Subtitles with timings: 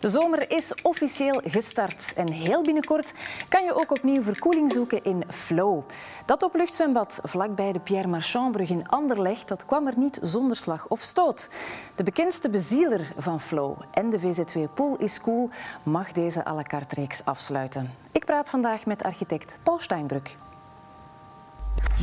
[0.00, 3.12] De zomer is officieel gestart en heel binnenkort
[3.48, 5.82] kan je ook opnieuw verkoeling zoeken in Flow.
[6.26, 11.00] Dat openluchtzwembad vlakbij de Pierre Marchandbrug in Anderlecht, dat kwam er niet zonder slag of
[11.00, 11.50] stoot.
[11.94, 15.50] De bekendste bezieler van Flow en de VZ2 Pool is Cool
[15.82, 17.90] mag deze à la carte reeks afsluiten.
[18.12, 20.36] Ik praat vandaag met architect Paul Steinbrück.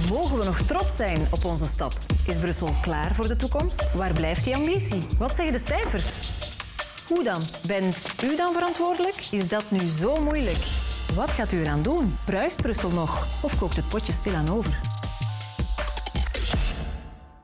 [0.09, 2.05] Mogen we nog trots zijn op onze stad?
[2.27, 3.93] Is Brussel klaar voor de toekomst?
[3.93, 5.07] Waar blijft die ambitie?
[5.17, 6.29] Wat zeggen de cijfers?
[7.07, 7.41] Hoe dan?
[7.67, 9.15] Bent u dan verantwoordelijk?
[9.31, 10.57] Is dat nu zo moeilijk?
[11.15, 12.15] Wat gaat u eraan doen?
[12.25, 13.43] Bruist Brussel nog?
[13.43, 14.79] Of kookt het potje stilaan over?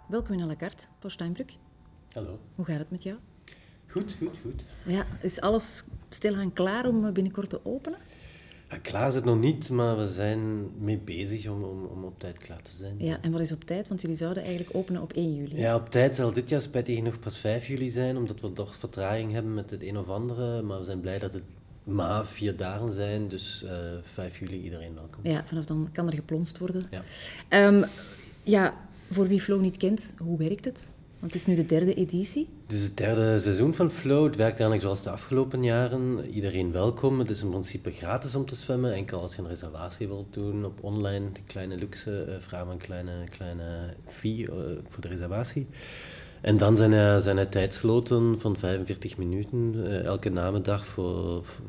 [0.08, 1.52] Welkom in à la carte, Paul Steinbrück.
[2.12, 2.40] Hallo.
[2.56, 3.18] Hoe gaat het met jou?
[3.88, 4.66] Goed, goed, goed.
[4.86, 8.00] Ja, is alles stilaan klaar om binnenkort te openen?
[8.74, 12.20] Ja, klaar is het nog niet, maar we zijn mee bezig om, om, om op
[12.20, 12.96] tijd klaar te zijn.
[12.98, 13.88] Ja, en wat is op tijd?
[13.88, 15.58] Want jullie zouden eigenlijk openen op 1 juli.
[15.58, 18.76] Ja, op tijd zal dit jaar spijtig genoeg pas 5 juli zijn, omdat we toch
[18.76, 20.62] vertraging hebben met het een of andere.
[20.62, 21.44] Maar we zijn blij dat het
[21.84, 23.72] maar vier dagen zijn, dus uh,
[24.14, 25.20] 5 juli iedereen welkom.
[25.24, 26.82] Ja, vanaf dan kan er geplonst worden.
[26.92, 27.68] Ja.
[27.68, 27.86] Um,
[28.44, 28.74] ja,
[29.10, 30.90] voor wie Flow niet kent, hoe werkt het?
[31.24, 32.50] Want het is nu de derde editie.
[32.68, 34.26] Het is het derde seizoen van Flow.
[34.26, 36.30] Het werkt eigenlijk zoals de afgelopen jaren.
[36.30, 37.20] Iedereen welkom.
[37.20, 38.94] Het is in principe gratis om te zwemmen.
[38.94, 42.78] Enkel als je een reservatie wilt doen op online, de kleine luxe, uh, vraag een
[42.78, 44.50] kleine, kleine fee uh,
[44.88, 45.68] voor de reservatie.
[46.42, 51.66] En dan zijn er, zijn tijdsloten van 45 minuten, uh, elke namiddag voor, voor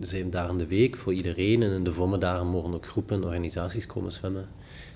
[0.00, 1.62] zeven dagen de week voor iedereen.
[1.62, 4.48] En in de voormiddagen mogen ook groepen en organisaties komen zwemmen.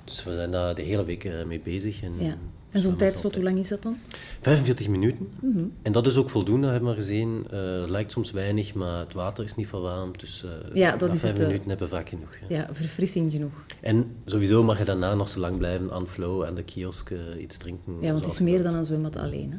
[0.04, 2.02] Dus we zijn daar de hele week mee bezig.
[2.02, 2.36] En, ja.
[2.72, 3.98] En zo'n tijdslot, hoe lang is dat dan?
[4.40, 5.28] 45 minuten.
[5.40, 5.72] Mm -hmm.
[5.82, 7.46] En dat is ook voldoende, hebben we gezien.
[7.52, 10.20] Uh, het lijkt soms weinig, maar het water is niet verwarmd.
[10.20, 12.36] Dus uh, ja, dat is vijf het, minuten hebben we vaak genoeg.
[12.48, 12.56] Ja.
[12.56, 12.68] ja.
[12.72, 13.52] verfrissing genoeg.
[13.80, 17.18] En sowieso mag je daarna nog zo lang blijven aan Flow, aan de kiosk, uh,
[17.38, 17.96] iets drinken.
[18.00, 19.50] Ja, want het is meer dan een zwembad alleen.
[19.50, 19.58] Hè?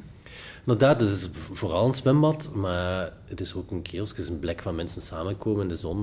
[0.59, 4.15] Inderdaad, het is vooral een zwembad, maar het is ook een kiosk.
[4.15, 5.97] Het is een plek waar mensen samenkomen in de zon,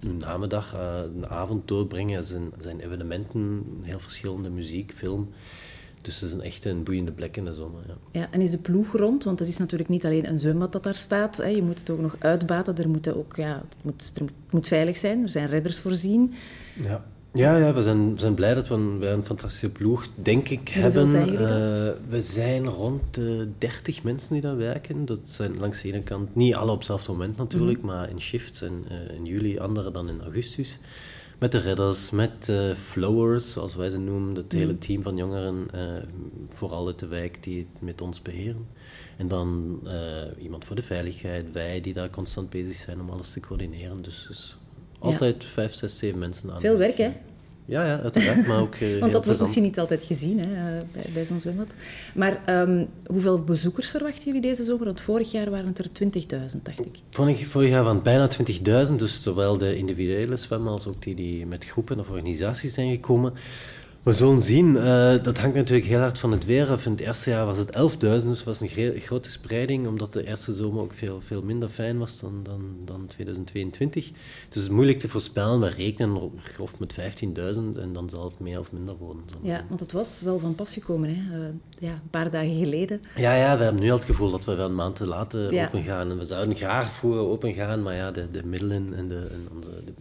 [0.00, 0.74] een namiddag,
[1.14, 2.16] een avond doorbrengen.
[2.16, 5.28] Er zijn, zijn evenementen, heel verschillende muziek, film.
[6.02, 7.80] Dus het is een echt een boeiende plek in de zomer.
[7.86, 8.20] Ja.
[8.20, 9.24] ja, en is de ploeg rond?
[9.24, 11.36] Want het is natuurlijk niet alleen een zwembad dat daar staat.
[11.36, 11.46] Hè.
[11.46, 12.76] Je moet het ook nog uitbaten.
[12.76, 15.22] Er moeten ook, ja, het, moet, er moet veilig zijn.
[15.22, 16.34] Er zijn redders voorzien.
[16.80, 17.04] Ja.
[17.34, 20.80] Ja, ja, we zijn, zijn blij dat we een, een fantastische ploeg, denk ik, en
[20.80, 21.08] hebben.
[21.08, 21.32] Zijn?
[21.32, 21.38] Uh,
[22.08, 25.04] we zijn rond de 30 mensen die daar werken.
[25.04, 27.98] Dat zijn langs de ene kant, niet alle op hetzelfde moment natuurlijk, mm -hmm.
[27.98, 28.62] maar in shifts.
[28.62, 30.78] En uh, in juli, andere dan in augustus.
[31.38, 35.66] Met de redders, met uh, flowers, zoals wij ze noemen, het hele team van jongeren,
[36.48, 38.66] vooral uit de wijk, die het met ons beheren.
[39.16, 39.80] En dan
[40.38, 44.02] iemand voor de veiligheid, wij die daar constant bezig zijn om alles te coördineren.
[44.02, 44.56] Dus, dus
[45.02, 46.60] altijd vijf, zes, zeven mensen aan.
[46.60, 47.12] Veel werk, hè?
[47.64, 50.46] Ja, ja, uiteraard, maar ook uh, Want dat wordt misschien niet altijd gezien hè,
[50.92, 51.66] bij, bij zo'n zwembad.
[52.14, 54.84] Maar um, hoeveel bezoekers verwachten jullie deze zomer?
[54.84, 55.88] Want vorig jaar waren het er
[56.54, 56.98] 20.000, dacht ik.
[57.10, 61.14] Vorig, vorig jaar waren het bijna 20.000, dus zowel de individuele zwemmers als ook die
[61.14, 63.32] die met groepen of organisaties zijn gekomen.
[64.02, 66.84] We zullen zien, uh, dat hangt natuurlijk heel hard van het weer af.
[66.84, 70.52] In het eerste jaar was het 11.000, dus was een grote spreiding, omdat de eerste
[70.52, 74.04] zomer ook veel, veel minder fijn was dan, dan, dan 2022.
[74.04, 74.14] Dus
[74.44, 77.00] het is moeilijk te voorspellen, we rekenen grof met 15.000
[77.80, 79.22] en dan zal het meer of minder worden.
[79.42, 81.38] Ja, want het was wel van pas gekomen, hè?
[81.38, 81.46] Uh,
[81.78, 83.00] ja, een paar dagen geleden.
[83.16, 85.36] Ja, ja, we hebben nu al het gevoel dat we wel een maand te laat
[85.50, 85.64] ja.
[85.66, 86.10] open gaan.
[86.10, 89.48] En we zouden graag vroeger open gaan, maar ja, de, de middelen en, de, en
[89.54, 89.70] onze...
[89.84, 89.92] De,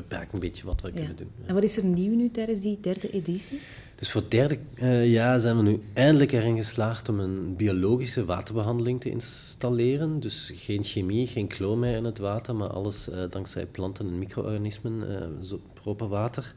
[0.00, 0.94] beperkt een beetje wat we ja.
[0.94, 1.30] kunnen doen.
[1.46, 3.60] En wat is er nieuw nu tijdens die derde editie?
[3.98, 8.24] Dus voor het derde uh, jaar zijn we nu eindelijk erin geslaagd om een biologische
[8.24, 10.20] waterbehandeling te installeren.
[10.20, 14.18] Dus geen chemie, geen kloon meer in het water, maar alles uh, dankzij planten en
[14.18, 16.54] micro-organismen, uh, zo proper water.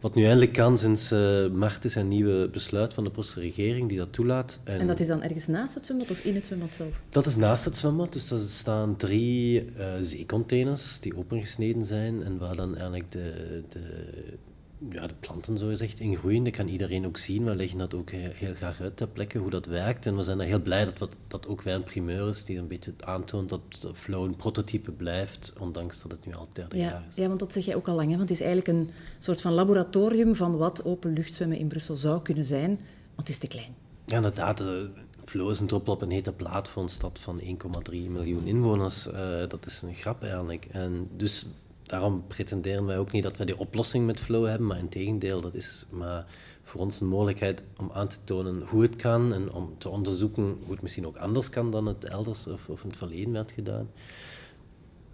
[0.00, 1.10] Wat nu eindelijk kan sinds
[1.52, 4.60] maart is een nieuwe besluit van de Poolse regering die dat toelaat.
[4.64, 7.02] En, en, dat is dan ergens naast het zwembad of in het zwembad zelf?
[7.08, 9.66] Dat is naast het zwembad, dus er staan drie
[10.00, 13.80] zeecontainers die opengesneden zijn en waar dan eigenlijk de, de
[14.90, 16.44] ja, de planten zo gezegd in groeien.
[16.44, 17.44] Dat kan iedereen ook zien.
[17.44, 20.06] We leggen dat ook heel graag uit ter plekke, hoe dat werkt.
[20.06, 22.58] En we zijn er heel blij dat we, dat ook weer een primeur is die
[22.58, 26.76] een beetje aantoont dat Flow een prototype blijft, ondanks dat het nu al het derde
[26.76, 27.16] ja, jaar is.
[27.16, 28.10] Ja, want dat zeg jij ook al lang.
[28.10, 28.16] Hè?
[28.16, 32.44] Want het is eigenlijk een soort van laboratorium van wat openluchtzwemmen in Brussel zou kunnen
[32.44, 33.74] zijn, want het is te klein.
[34.06, 34.62] Ja, inderdaad.
[35.24, 37.46] Flow is een druppel op een hete plaat voor een stad van 1,3
[37.90, 39.06] miljoen inwoners.
[39.06, 39.14] Uh,
[39.48, 40.64] dat is een grap eigenlijk.
[40.64, 41.46] En dus
[41.92, 45.40] daarom pretenderen wij ook niet dat wij die oplossing met flow hebben, maar in tegendeel,
[45.40, 46.26] dat is maar
[46.62, 50.42] voor ons een mogelijkheid om aan te tonen hoe het kan en om te onderzoeken
[50.42, 53.52] hoe het misschien ook anders kan dan het elders of, of in het verleden werd
[53.52, 53.90] gedaan.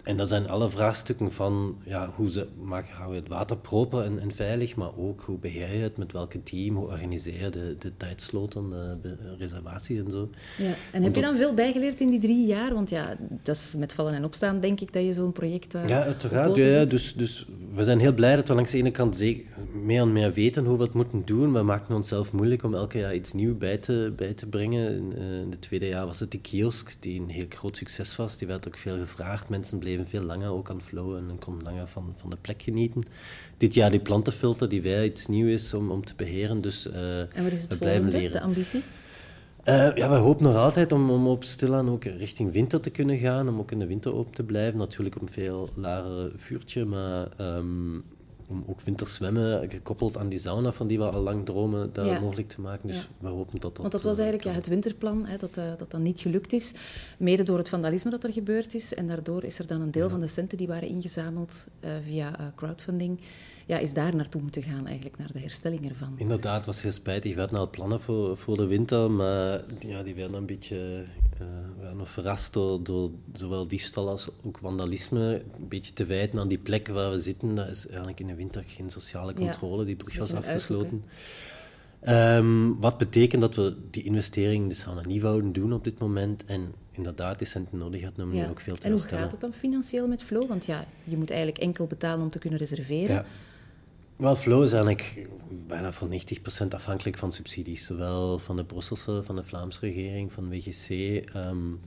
[0.02, 4.02] En dat zijn alle vraagstukken van ja, hoe ze, maak, hou je het water proper
[4.02, 7.50] en, en, veilig, maar ook hoe beheer je het, met welke team, hoe organiseer je
[7.50, 8.70] de, de tijdsloten,
[9.02, 10.30] de reservaties en zo.
[10.58, 10.74] Ja.
[10.92, 12.74] En heb je dan veel bijgeleerd in die drie jaar?
[12.74, 15.88] Want ja, dat is met vallen en opstaan, denk ik, dat je zo'n project uh,
[15.88, 16.56] Ja, uiteraard.
[16.56, 19.20] Ja, dus, dus we zijn heel blij dat we langs de ene kant
[19.72, 21.52] meer en meer weten hoe we het moeten doen.
[21.52, 24.94] We maken onszelf moeilijk om elke jaar iets nieuws bij te, bij te brengen.
[24.94, 28.16] In, uh, in het tweede jaar was het de kiosk, die een heel groot succes
[28.16, 28.38] was.
[28.38, 29.48] Die werd ook veel gevraagd.
[29.48, 33.02] Mensen bleven veel langer ook aan flowen en konden langer van, van de plek genieten.
[33.56, 36.60] Dit jaar die plantenfilter, die weer iets nieuws is om, om te beheren.
[36.60, 38.32] Dus uh, en wat is het we blijven leren.
[38.32, 38.82] de ambitie?
[39.64, 43.18] Uh, ja, we hopen nog altijd om, om op stilaan ook richting winter te kunnen
[43.18, 44.78] gaan, om ook in de winter open te blijven.
[44.78, 48.04] Natuurlijk op een veel lager vuurtje, maar um,
[48.48, 52.48] om ook winterzwemmen gekoppeld aan die sauna van die we al lang dromen, daar mogelijk
[52.48, 52.88] te maken.
[52.88, 53.78] Dus we hopen dat dat...
[53.78, 56.74] Want dat was eigenlijk ja, het winterplan, hè, dat, uh, dat dan niet gelukt is.
[57.18, 58.94] Mede door het vandalisme dat er gebeurd is.
[58.94, 62.52] En daardoor is er dan een deel van de centen die waren ingezameld uh, via
[62.56, 63.20] crowdfunding
[63.68, 66.12] ja, is daar naartoe moeten gaan, eigenlijk, naar de herstelling ervan.
[66.16, 67.34] Inderdaad, het was heel spijtig.
[67.34, 71.04] We hadden al plannen voor, voor de winter, maar ja, die werden een beetje
[71.40, 75.42] uh, nog verrast door, door zowel diefstal als ook vandalisme.
[75.58, 77.54] Een beetje te wijten aan die plek waar we zitten.
[77.54, 79.84] Dat is eigenlijk in de winter geen sociale controle.
[79.84, 81.04] die brug was afgesloten.
[82.08, 86.44] Um, wat betekent dat we die investering dus aan niet wouden doen op dit moment.
[86.44, 88.48] En inderdaad, die centen nodig had, om ja.
[88.48, 90.48] ook veel te En hoe gaat het dan financieel met Flow?
[90.48, 93.14] Want ja, je moet eigenlijk enkel betalen om te kunnen reserveren.
[93.14, 93.24] Ja.
[94.18, 95.28] Wel, Flow is eigenlijk
[95.66, 96.08] bijna voor
[96.64, 97.86] 90% afhankelijk van subsidies.
[97.86, 100.88] Zowel van de Brusselse, van de Vlaamse regering, van WGC.
[101.36, 101.80] Um,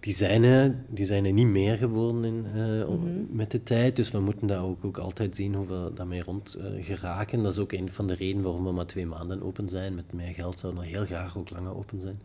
[0.00, 3.26] die, zijn er, die zijn er niet meer geworden in, uh, mm-hmm.
[3.30, 3.96] met de tijd.
[3.96, 7.42] Dus we moeten daar ook, ook altijd zien hoe we daarmee rond uh, geraken.
[7.42, 9.94] Dat is ook een van de redenen waarom we maar twee maanden open zijn.
[9.94, 12.22] Met meer geld zouden we heel graag ook langer open zijn.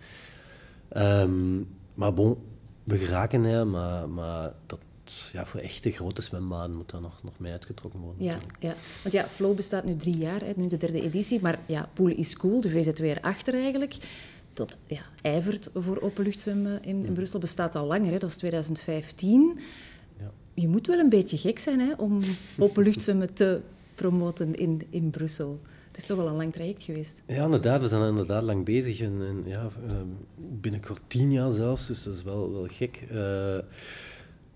[1.21, 2.38] Um, maar bon,
[2.83, 4.80] we geraken er, maar, maar dat
[5.33, 8.24] ja, voor echte grote zwembaden moet daar nog, nog mee uitgetrokken worden.
[8.24, 11.42] Ja, ja, want ja, Flow bestaat nu drie jaar, hè, nu de derde editie.
[11.42, 13.95] Maar ja, Pool is cool, de VZW erachter eigenlijk.
[14.54, 19.59] Dat ja, ijvert voor openluchtzwemmen in, in Brussel bestaat al langer, hè, dat is 2015.
[20.19, 20.31] Ja.
[20.54, 22.24] Je moet wel een beetje gek zijn hè, om
[22.57, 23.62] openluchtzwemmen te
[23.95, 25.59] promoten in, in Brussel.
[25.98, 27.21] Het is toch wel een lang traject geweest.
[27.25, 27.81] Ja, inderdaad.
[27.81, 29.01] We zijn inderdaad lang bezig.
[29.01, 33.06] En, en ja, ehm, binnenkort tien jaar zelfs, dus dat is wel, wel gek.
[33.12, 33.57] Uh,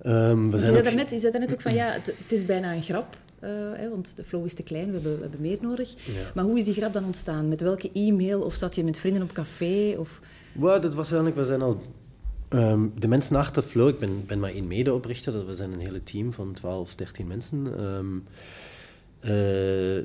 [0.06, 2.74] Um, we je, zei net, je zei daarnet ook van ja, het, het is bijna
[2.74, 3.18] een grap.
[3.44, 5.94] Uh, hè, want de flow is te klein, we hebben, we hebben meer nodig.
[6.36, 7.48] Maar hoe is die grap dan ontstaan?
[7.48, 8.42] Met welke e-mail?
[8.42, 9.96] Of zat je met vrienden op café?
[9.98, 10.20] Of...
[10.54, 11.82] Dat was eigenlijk, we zijn al...
[12.50, 16.04] Um, de mensen achter Flow, ik ben, ben maar één medeoprichter, we zijn een hele
[16.04, 17.84] team van 12, 13 mensen.
[17.84, 18.24] Um,
[19.26, 19.98] uh,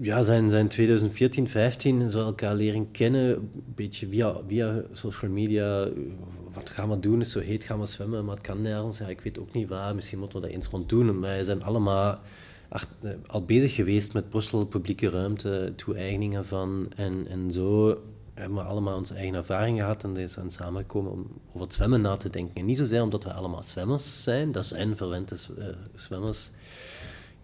[0.00, 5.88] ja, zijn, zijn 2014, 15 zo elkaar leren kennen, een beetje via, via social media.
[6.54, 7.20] Wat gaan we doen?
[7.20, 9.00] Is zo heet, gaan we zwemmen, maar het kan nergens.
[9.00, 11.20] Ik weet ook niet waar, misschien moeten we dat eens rond doen.
[11.20, 12.18] Wij zijn allemaal
[12.68, 16.88] eh, al bezig geweest met Brussel, publieke ruimte, toe-eigeningen van.
[16.96, 17.98] En, en zo
[18.34, 22.16] hebben we allemaal onze eigen ervaring gehad en zijn samengekomen om over het zwemmen na
[22.16, 22.54] te denken.
[22.54, 25.64] En niet zozeer omdat we allemaal zwemmers zijn, dat zijn verwente uh,
[25.94, 26.50] zwemmers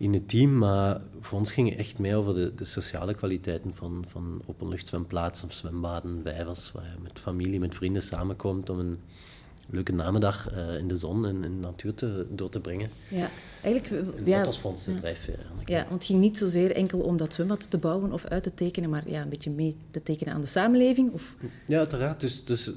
[0.01, 3.75] in het team, maar voor ons ging het echt meer over de, de sociale kwaliteiten
[3.75, 8.99] van, van openluchtzwemplaatsen of zwembaden, vijvers, waar je met familie, met vrienden samenkomt om een
[9.67, 12.91] leuke namiddag uh, in de zon en in de natuur te, door te brengen.
[13.09, 13.31] Ja,
[13.63, 14.05] eigenlijk...
[14.25, 15.47] ja, dat was voor ons de drijfveer.
[15.65, 18.55] Ja, want het ging niet zozeer enkel om dat zwembad te bouwen of uit te
[18.55, 21.13] tekenen, maar ja, een beetje mee te tekenen aan de samenleving?
[21.13, 21.37] Of...
[21.67, 22.21] Ja, uiteraard.
[22.21, 22.71] Dus, dus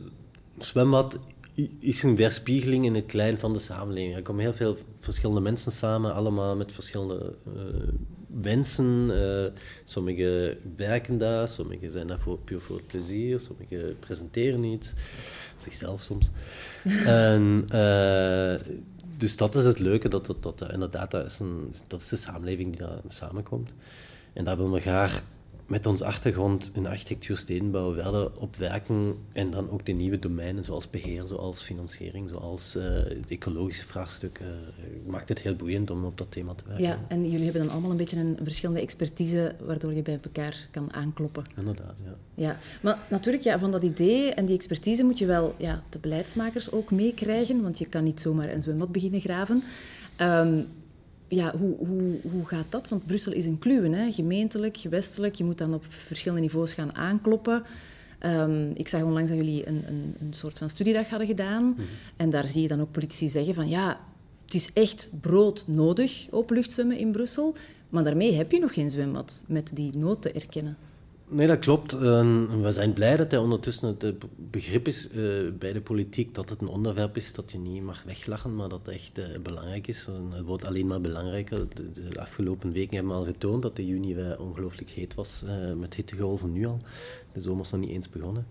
[0.58, 1.20] zwembad
[1.80, 4.16] is een weerspiegeling in het klein van de samenleving.
[4.16, 7.64] Er komen heel veel verschillende mensen samen, allemaal met verschillende uh,
[8.42, 9.10] wensen.
[9.12, 9.46] Uh,
[9.84, 14.94] sommigen werken daar, sommigen zijn daar voor, puur voor het plezier, sommigen presenteren iets,
[15.58, 16.30] zichzelf soms.
[17.06, 18.56] en, uh,
[19.18, 22.16] dus dat is het leuke, dat, dat, dat inderdaad, dat is, een, dat is de
[22.16, 23.74] samenleving die daar samenkomt.
[24.34, 25.24] En daar willen we graag
[25.68, 30.64] met ons achtergrond in architectuur, stedenbouw verder op werken en dan ook de nieuwe domeinen
[30.64, 32.84] zoals beheer, zoals financiering, zoals uh,
[33.28, 34.46] ecologische vraagstukken.
[34.46, 36.86] Uh, maakt het heel boeiend om op dat thema te werken.
[36.86, 40.68] Ja, en jullie hebben dan allemaal een beetje een verschillende expertise waardoor je bij elkaar
[40.72, 41.44] kan aankloppen.
[41.58, 42.16] Inderdaad, ja.
[42.36, 42.58] ja.
[42.82, 46.72] Maar natuurlijk, ja, van dat idee en die expertise moet je wel ja, de beleidsmakers
[46.72, 49.64] ook meekrijgen, want je kan niet zomaar een zwembad beginnen graven.
[50.22, 50.68] Um,
[51.36, 52.90] ja, hoe, hoe, hoe gaat dat?
[52.90, 54.12] Want Brussel is een kluwen, hè?
[54.12, 55.36] gemeentelijk, gewestelijk.
[55.36, 57.64] Je moet dan op verschillende niveaus gaan aankloppen.
[58.26, 61.64] Um, ik zag onlangs dat jullie een, een, een soort van studiedag hadden gedaan.
[61.64, 61.82] Mhm.
[62.18, 64.00] En daar zie je dan ook politici zeggen van ja,
[64.46, 67.56] het is echt brood nodig openluchtzwemmen in Brussel.
[67.90, 70.78] Maar daarmee heb je nog geen zwembad met die nood te erkennen.
[71.28, 71.92] Nee, dat klopt.
[71.92, 74.16] we zijn blij dat hij ondertussen het
[74.52, 78.04] begrip is uh, bij de politiek dat het een onderwerp is dat je niet mag
[78.04, 80.08] weglachen, maar dat echt uh, belangrijk is.
[80.32, 81.68] het wordt alleen maar belangrijker.
[81.94, 85.44] De, afgelopen weken hebben we al getoond dat de juni ongelooflijk heet was,
[85.78, 86.80] met hittegolven nu al.
[87.34, 88.48] De zomer is nog niet eens begonnen,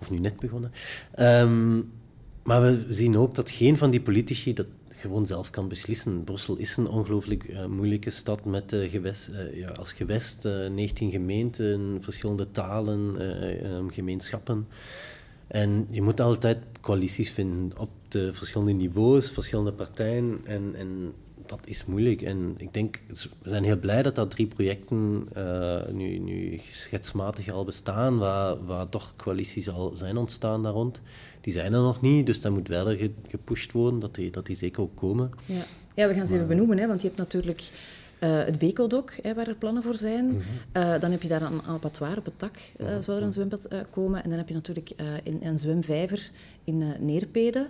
[0.00, 0.72] of nu net begonnen.
[1.18, 1.90] Um,
[2.46, 4.66] maar we zien ook dat geen van die politici dat
[5.06, 6.24] gewoon zelf kan beslissen.
[6.24, 11.10] Brussel is een ongelooflijk uh, moeilijke stad met uh, gewest, uh, ja, als gewest 19
[11.10, 13.16] gemeenten, verschillende talen,
[13.70, 14.66] um, gemeenschappen.
[15.46, 20.40] En je moet altijd coalities vinden op de verschillende niveaus, verschillende partijen.
[20.44, 21.12] En, en
[21.48, 22.22] dat is moeilijk.
[22.22, 23.00] En ik denk,
[23.42, 25.28] we zijn heel blij dat dat drie projecten
[25.90, 31.00] nu, nu schetsmatig al bestaan, waar, waar toch coalities al zijn ontstaan daar rond
[31.46, 34.56] die zijn er nog niet, dus dat moet verder gepusht worden, dat die, dat die
[34.56, 35.30] zeker ook komen.
[35.44, 37.70] Ja, ja we gaan ze even benoemen, hè, want je hebt natuurlijk
[38.20, 40.26] uh, het Beco-doc, waar er plannen voor zijn.
[40.26, 40.40] Mhm.
[40.72, 43.68] Eh, dan heb je daar een abattoir op het tak, uh, zou er een zwembad
[43.90, 44.22] komen.
[44.22, 44.90] En dan heb je natuurlijk
[45.22, 46.30] in, een zwemvijver
[46.64, 47.68] in Neerpede.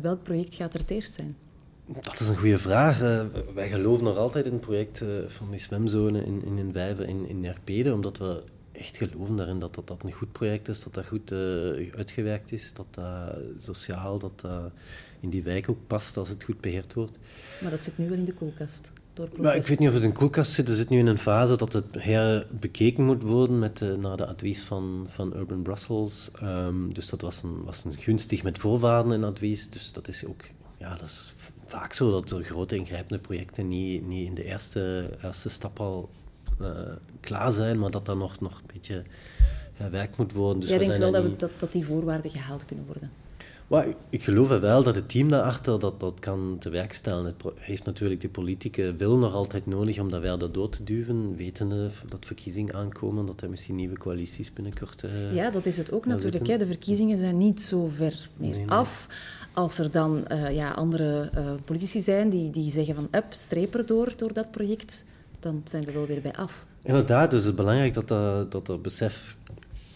[0.00, 1.36] welk project gaat er het eerst zijn?
[1.86, 2.98] Dat is een goede vraag.
[3.54, 7.28] wij geloven nog altijd in het project van die zwemzone in, in een vijver in,
[7.28, 10.94] in Neerpede, omdat we echt geloven daarin dat, dat dat een goed project is, dat
[10.94, 11.38] dat goed uh,
[11.96, 14.70] uitgewerkt is, dat dat sociaal, dat dat
[15.20, 17.18] in die wijk ook past als het goed beheerd wordt.
[17.60, 18.92] Maar dat zit nu wel in de koelkast.
[19.12, 20.68] Door maar ik weet niet of het in de koelkast zit.
[20.68, 24.26] Het zit nu in een fase dat het herbekeken moet worden met de, naar de
[24.26, 26.30] advies van, van Urban Brussels.
[26.42, 29.70] Um, dus dat was een, was een gunstig met voorwaarden in advies.
[29.70, 30.42] Dus dat is ook
[30.78, 31.34] ja, dat is
[31.74, 36.08] vaak zo dat er grote ingrijpende projecten niet, niet in de eerste, eerste stap al
[36.60, 36.68] uh,
[37.20, 39.02] klaar zijn, maar dat dat nog, nog een beetje
[39.76, 40.60] gewerkt moet worden.
[40.60, 43.10] Dus Jij denkt wel dat, we, dat, dat die voorwaarden gehaald kunnen worden?
[43.66, 47.24] Well, ik geloof wel dat het team daarachter dat, dat kan te werk stellen.
[47.24, 51.36] Het heeft natuurlijk de politieke wil nog altijd nodig om dat verder door te duwen,
[51.36, 55.92] wetende dat verkiezingen aankomen, dat er misschien nieuwe coalities binnenkort uh, Ja, dat is het
[55.92, 56.46] ook natuurlijk.
[56.46, 56.58] Hè.
[56.58, 59.06] De verkiezingen zijn niet zo ver meer af.
[59.54, 63.74] Als er dan uh, ja, andere uh, politici zijn die, die zeggen van, up, streep
[63.74, 65.04] erdoor door dat project,
[65.40, 66.66] dan zijn we wel weer bij af.
[66.82, 69.36] Inderdaad, dus het is belangrijk dat dat, dat, dat besef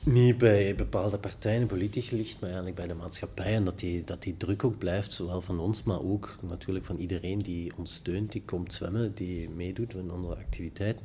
[0.03, 3.55] niet bij bepaalde partijen politiek ligt, maar eigenlijk bij de maatschappij.
[3.55, 6.97] En dat die, dat die druk ook blijft, zowel van ons, maar ook natuurlijk van
[6.97, 11.05] iedereen die ons steunt, die komt zwemmen, die meedoet aan andere activiteiten.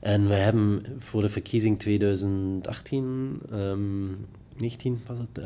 [0.00, 4.26] En we hebben voor de verkiezing 2018, um,
[4.56, 5.44] 19 was het,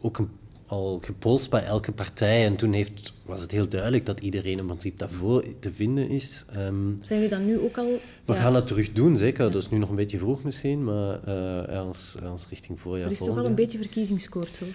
[0.00, 0.30] ook een
[0.66, 2.44] al gepolst bij elke partij.
[2.44, 6.44] En toen heeft, was het heel duidelijk dat iedereen in principe daarvoor te vinden is.
[6.56, 8.00] Um, Zijn jullie dan nu ook al...
[8.24, 9.44] We gaan het terug doen, zeker.
[9.44, 9.50] Ja.
[9.50, 13.06] Dat is nu nog een beetje vroeg misschien, maar uh, ergens, ergens richting voorjaar.
[13.06, 14.68] Er is toch al een beetje verkiezingskoorts, hoor.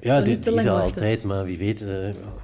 [0.00, 1.88] Ja, die, die is er altijd, maar wie weet, uh,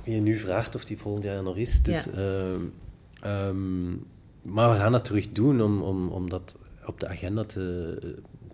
[0.04, 1.82] wie je nu vraagt of die volgend jaar nog is.
[1.82, 3.46] Dus, ja.
[3.48, 4.06] um,
[4.42, 7.98] maar we gaan het terug doen om, om, om dat op de agenda te,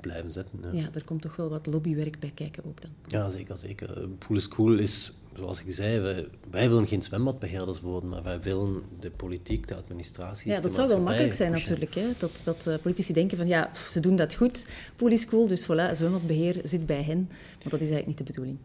[0.07, 0.45] blijven.
[0.63, 0.69] Ja.
[0.73, 2.91] ja, er komt toch wel wat lobbywerk bij kijken ook dan.
[3.07, 3.57] Ja, zeker.
[3.57, 4.09] zeker.
[4.09, 8.41] Pool is Cool is, zoals ik zei, wij, wij, willen geen zwembadbeheerders worden, maar wij
[8.41, 10.51] willen de politiek, de administratie.
[10.51, 11.95] Ja, dat zou wel makkelijk zijn natuurlijk.
[11.95, 12.07] Hè?
[12.19, 15.65] Dat, dat uh, politici denken van ja, ze doen dat goed, Pool is Cool, dus
[15.65, 17.29] voilà, zwembadbeheer zit bij hen.
[17.59, 18.59] Want dat is eigenlijk niet de bedoeling.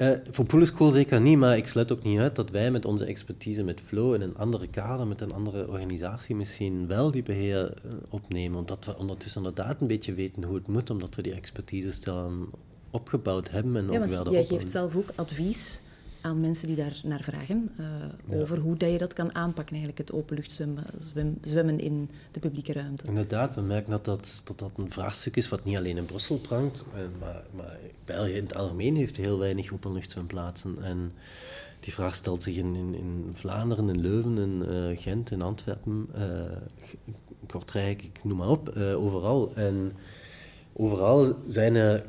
[0.00, 2.84] Uh, voor Pool School zeker niet, maar ik sluit ook niet uit dat wij met
[2.84, 7.22] onze expertise met Flow in een andere kader, met een andere organisatie misschien wel die
[7.22, 8.58] beheer uh, opnemen.
[8.58, 12.48] Omdat we ondertussen inderdaad een beetje weten hoe het moet, omdat we die expertise stellen
[12.90, 13.76] opgebouwd hebben.
[13.76, 15.80] En ja, ook want jij geeft zelf ook advies
[16.20, 17.70] aan mensen die daar naar vragen
[18.30, 22.40] uh, over hoe dat je dat kan aanpakken, eigenlijk het openluchtzwemmen zwem, zwemmen in de
[22.40, 23.06] publieke ruimte.
[23.06, 26.38] Inderdaad, we merken dat dat, dat, dat een vraagstuk is wat niet alleen in Brussel
[26.38, 30.82] prangt, eh, maar, maar België in het algemeen heeft heel weinig openluchtzwemplaatsen.
[30.82, 31.12] En
[31.80, 36.08] die vraag stelt zich in, in, in Vlaanderen, in Leuven, in uh, Gent, in Antwerpen,
[36.16, 36.22] uh,
[37.46, 39.52] Kortrijk, ik noem maar op, overal.
[39.54, 39.92] En
[40.72, 42.04] overal zijn er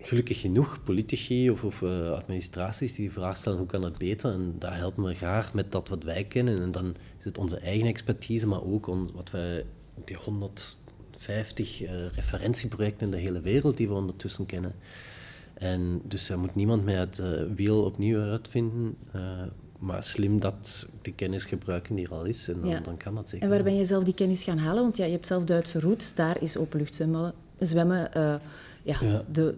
[0.00, 4.32] gelukkig genoeg politici of, of uh, administraties die de vraag stellen hoe kan het beter.
[4.32, 6.62] En daar helpen we graag met dat wat wij kennen.
[6.62, 9.64] En dan is het onze eigen expertise, maar ook ons, wat wij,
[10.04, 14.74] die 150 uh, eh, referentieprojecten in de hele wereld die we ondertussen kennen.
[15.54, 18.96] En dus er moet niemand meer het uh, wiel opnieuw uitvinden.
[19.78, 22.48] maar slim dat de kennis gebruiken die er al is.
[22.48, 23.44] En dan, dan kan dat zeker.
[23.44, 24.82] En waar ben je zelf die kennis gaan halen?
[24.82, 26.14] Want ja, je hebt zelf Duitse roots.
[26.14, 28.10] Daar is openluchtzwemmen zwemmen,
[28.82, 29.24] ja, ja.
[29.32, 29.54] De,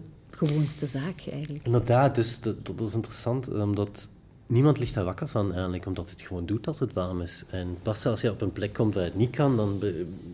[0.47, 1.65] gewoonste zaak eigenlijk.
[1.65, 4.07] Inderdaad, dus dat, is interessant, omdat
[4.47, 7.43] niemand ligt daar wakker van eigenlijk, omdat het gewoon doet als het warm is.
[7.49, 9.83] En pas als je op een plek komt waar het niet kan, dan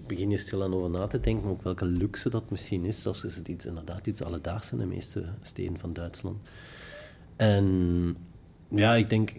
[0.08, 3.08] begin je stil aan over na te denken, ook welke luxe dat misschien is.
[3.08, 6.38] Of is het iets, inderdaad iets alledaags in de meeste steden van Duitsland.
[7.36, 8.16] En
[8.68, 9.32] ja, ik denk,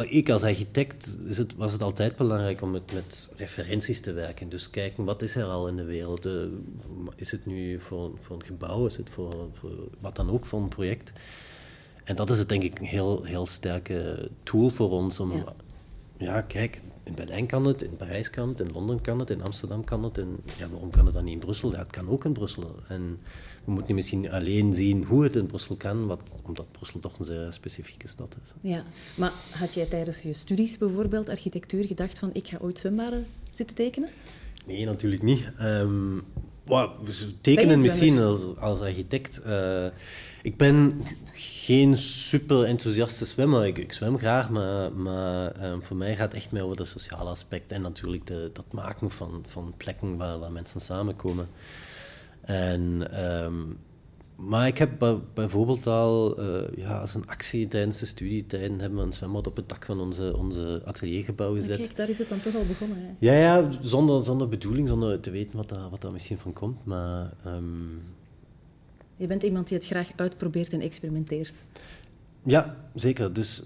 [0.00, 4.48] ik als architect is het, was het altijd belangrijk om met, met referenties te werken.
[4.48, 6.26] Dus kijken, wat is er al in de wereld?
[6.26, 6.32] Uh,
[7.16, 8.86] is het nu voor, voor een gebouw?
[8.86, 11.12] Is het voor, voor wat dan ook, voor een project?
[12.04, 15.32] En dat is het denk ik een heel, heel sterke tool voor ons om...
[15.32, 15.54] Ja,
[16.16, 19.42] ja kijk, in Berlijn kan het, in Parijs kan het, in Londen kan het, in
[19.42, 20.18] Amsterdam kan het.
[20.18, 21.72] En ja, waarom kan het dan niet in Brussel?
[21.72, 22.76] Ja, het kan ook in Brussel.
[22.88, 23.18] En
[23.64, 27.24] we moeten misschien alleen zien hoe het in Brussel kan, wat, omdat Brussel toch een
[27.24, 28.52] zeer specifieke stad is.
[28.70, 28.84] Ja,
[29.16, 33.76] maar had jij tijdens je studies bijvoorbeeld architectuur gedacht van ik ga ooit zwembaden zitten
[33.76, 34.08] tekenen?
[34.66, 35.52] Nee, natuurlijk niet.
[35.60, 36.24] Um,
[37.40, 39.40] tekenen misschien als, als architect.
[39.46, 39.86] Uh,
[40.42, 41.02] ik ben
[41.32, 43.66] geen super enthousiaste zwemmer.
[43.66, 46.84] Ik, ik zwem graag, maar, maar um, voor mij gaat het echt meer over de
[46.84, 51.48] sociale aspect en natuurlijk de, dat maken van, van plekken waar, waar mensen samenkomen.
[52.40, 53.78] En, um,
[54.36, 59.04] maar ik heb bijvoorbeeld al uh, ja, als een actie tijdens de studietijden hebben we
[59.04, 61.76] een zwembad op het dak van onze, onze ateliergebouw gezet.
[61.76, 62.98] Kijk, daar is het dan toch al begonnen.
[62.98, 63.08] Hè?
[63.18, 66.84] Ja, ja zonder, zonder bedoeling, zonder te weten wat daar, wat daar misschien van komt.
[66.84, 68.02] Maar, um...
[69.16, 71.62] Je bent iemand die het graag uitprobeert en experimenteert.
[72.42, 73.32] Ja, zeker.
[73.32, 73.62] Dus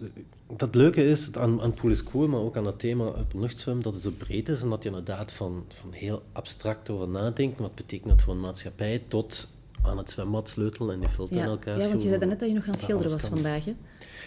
[0.56, 3.92] dat leuke is aan, aan Pool is Cool, maar ook aan het thema openluchtzwem, dat
[3.92, 7.74] het zo breed is en dat je inderdaad van, van heel abstract over nadenkt, wat
[7.74, 9.48] betekent dat voor een maatschappij, tot
[9.82, 11.42] aan het zwembad sleutelen en die filter ja.
[11.42, 13.64] in elkaar Ja, want je zei net dat je nog aan het schilderen was vandaag,
[13.64, 13.74] hè?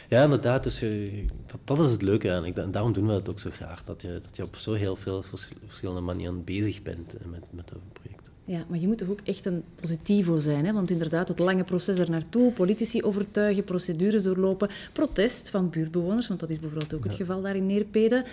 [0.10, 0.63] Ja, inderdaad.
[0.63, 2.46] Dus je, dat, dat, is het leuke aan.
[2.46, 4.96] En daarom doen we het ook zo graag, dat je, dat je op zo heel
[4.96, 5.24] veel
[5.65, 8.29] verschillende manieren bezig bent eh, met, met dat project.
[8.50, 10.74] Ja, maar je moet toch ook echt een positivo zijn, hè?
[10.74, 16.39] want inderdaad, het lange proces er naartoe, politici overtuigen, procedures doorlopen, protest van buurtbewoners, want
[16.39, 18.25] dat is bijvoorbeeld ook het geval daar in Neerpede.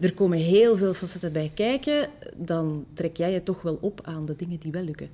[0.00, 4.24] Er komen heel veel facetten bij kijken, dan trek jij je toch wel op aan
[4.24, 5.08] de dingen die wel lukken.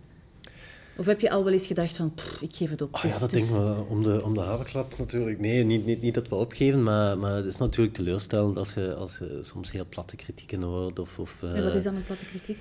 [0.97, 2.95] Of heb je al wel eens gedacht van, ik geef het op.
[2.95, 5.41] Oh, ja, dat denk ik om de, om de havenklap natuurlijk.
[5.41, 8.95] Nee, niet, niet, niet dat we opgeven, maar, maar het is natuurlijk teleurstellend als je,
[8.95, 10.99] als je soms heel platte kritieken hoort.
[10.99, 12.59] Of, of, en wat is dan een platte kritiek?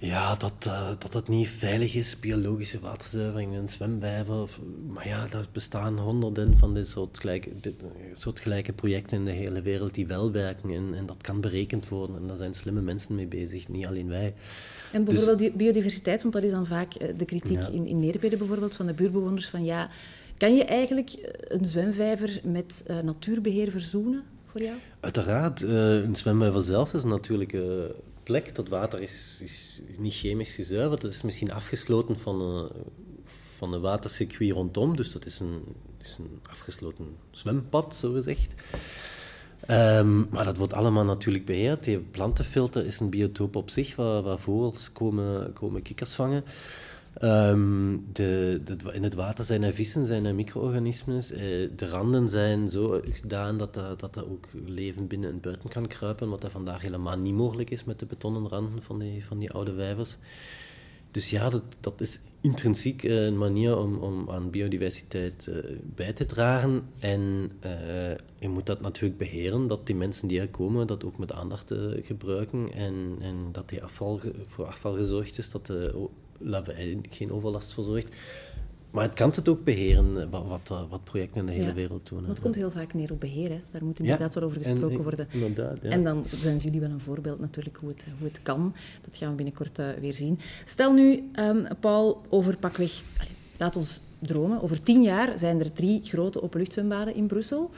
[0.00, 4.48] Ja, dat, uh, dat het niet veilig is, biologische waterzuivering en zwemwijven.
[4.88, 7.74] Maar ja, er bestaan honderden van dit soort, gelijke, dit
[8.12, 10.70] soort gelijke projecten in de hele wereld die wel werken.
[10.70, 12.16] En, en dat kan berekend worden.
[12.16, 14.34] En daar zijn slimme mensen mee bezig, niet alleen wij.
[14.92, 18.36] En dus- bijvoorbeeld biodiversiteit, want dat is dan vaak eh, de kritiek in, in Neerbede
[18.36, 19.88] bijvoorbeeld van de buurbewoners van ja,
[20.36, 24.76] kan je eigenlijk een zwemvijver met uh, natuurbeheer verzoenen voor jou?
[25.00, 25.62] Uiteraard.
[25.62, 27.52] een zwemvijver zelf is natuurlijk
[28.28, 28.54] plek.
[28.54, 31.00] Dat water is, is niet chemisch gezuiverd.
[31.00, 32.70] Dat is misschien afgesloten van een,
[33.56, 34.96] van een watercircuit rondom.
[34.96, 35.62] Dus dat is een,
[36.00, 38.52] is een afgesloten zwempad, zo gezegd.
[39.70, 41.84] Um, maar dat wordt allemaal natuurlijk beheerd.
[41.84, 46.44] Die plantenfilter is een biotoop op zich, waar, waar vogels komen, komen kikkers vangen.
[47.22, 48.60] Um, de,
[48.92, 51.32] in het water zijn er vissen, zijn er micro-organismes.
[51.32, 51.38] Uh,
[51.76, 55.86] de randen zijn zo gedaan dat er, dat er ook leven binnen en buiten kan
[55.86, 59.38] kruipen, wat er vandaag helemaal niet mogelijk is met de betonnen randen van die, van
[59.38, 60.16] die oude vijvers.
[61.10, 65.50] Dus ja, dat, dat is intrinsiek uh, een manier om, om aan biodiversiteit
[65.94, 66.82] bij te dragen.
[66.98, 67.52] En
[68.38, 71.74] je moet dat natuurlijk beheren, dat die mensen die er komen dat ook met aandacht
[72.02, 72.72] gebruiken.
[72.72, 78.16] En, en dat die afval, voor afval gezorgd is, dat de lawaai geen overlast verzorgt.
[78.90, 82.28] Maar het kan het ook beheren, wat, wat, wat projecten in de hele wereld doen.
[82.28, 83.48] het komt heel vaak neer op beheer.
[83.50, 83.60] Hè.
[83.70, 85.28] Daar moet inderdaad wel over gesproken en, worden.
[85.30, 88.74] Inderdaad, En dan zijn jullie wel een voorbeeld natuurlijk hoe het, hoe het kan.
[89.02, 90.38] Dat gaan we binnenkort uh, weer zien.
[90.64, 92.76] Stel nu, um, Paul, over pakweg...
[92.78, 93.02] Allez,
[93.56, 94.62] laat ons dromen.
[94.62, 97.70] Over tien jaar zijn er drie grote openluchtzwembaden in Brussel.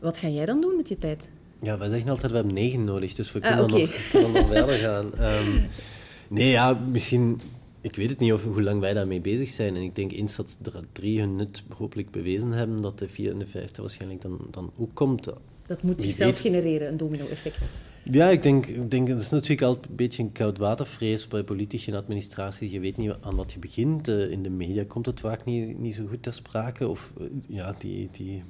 [0.00, 1.28] Wat ga jij dan doen met je tijd?
[1.60, 3.14] Ja, wij zeggen altijd, we hebben negen nodig.
[3.14, 3.82] Dus we ah, kunnen, ah, okay.
[3.82, 5.12] nog, kunnen nog verder gaan.
[5.20, 5.66] Um,
[6.28, 7.40] nee, ja, misschien
[7.82, 9.76] ik weet het niet of, hoe lang wij daarmee bezig zijn.
[9.76, 13.30] En ik denk eens dat de drie hun nut hopelijk bewezen hebben, dat de vier
[13.30, 15.28] en de vijfde waarschijnlijk dan, dan ook komt.
[15.66, 17.58] Dat moet zichzelf genereren, een domino-effect.
[18.04, 21.90] Ja, ik denk, ik denk, dat is natuurlijk altijd een beetje een koudwatervrees bij politici
[21.90, 22.70] en administratie.
[22.70, 24.08] Je weet niet aan wat je begint.
[24.08, 26.88] Eh, in de media komt het vaak niet, niet zo goed ter sprake.
[26.88, 28.42] Of uh, ja, die, die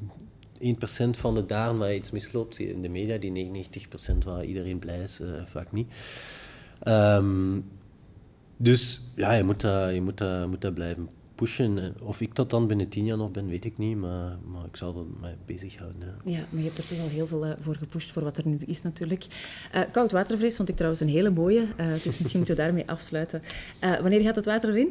[0.77, 0.77] 1%
[1.11, 3.19] van de dagen waar iets misloopt, zie je in de media.
[3.19, 3.61] Die
[4.15, 5.93] 99% waar iedereen blij is, uh, vaak niet.
[6.89, 7.65] Um,
[8.63, 11.95] dus ja, je moet dat, je moet dat, moet dat blijven pushen.
[12.01, 14.77] Of ik dat dan binnen tien jaar nog ben, weet ik niet, maar, maar ik
[14.77, 16.01] zal wel mij bezighouden.
[16.25, 16.33] Ja.
[16.33, 18.47] ja, maar je hebt er toch al heel veel uh, voor gepusht, voor wat er
[18.47, 19.27] nu is natuurlijk.
[19.75, 23.43] Uh, koudwatervrees vond ik trouwens een hele mooie, uh, dus misschien moeten we daarmee afsluiten.
[23.81, 24.89] wanneer gaat het water erin?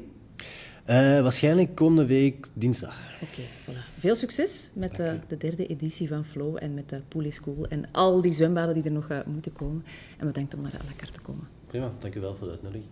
[1.22, 3.00] waarschijnlijk komende week dinsdag.
[3.22, 4.00] Oké, voilà.
[4.00, 4.96] Veel succes met
[5.28, 8.84] de derde editie van Flow en met de Pool School en al die zwembaden die
[8.84, 9.86] er nog moeten komen.
[10.18, 11.48] En bedankt om naar carte te komen.
[11.72, 12.90] Prima, dank u wel voor de uitnodiging.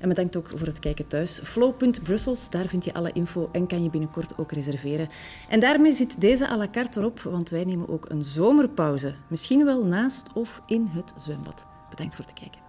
[0.00, 1.40] En bedankt ook voor het kijken thuis.
[1.42, 5.08] Flow.Brussels, daar vind je alle info en kan je binnenkort ook reserveren.
[5.48, 9.14] En daarmee zit deze à la carte erop, want wij nemen ook een zomerpauze.
[9.28, 11.66] Misschien wel naast of in het zwembad.
[11.90, 12.61] Bedankt voor het kijken.